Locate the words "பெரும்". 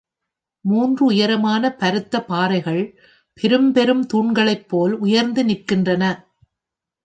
3.33-3.71, 3.71-4.03